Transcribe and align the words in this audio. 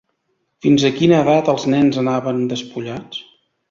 Fins 0.65 0.85
a 0.89 0.91
quina 0.95 1.21
edat 1.27 1.53
els 1.55 1.69
nens 1.77 2.03
anaven 2.07 2.45
despullats? 2.57 3.27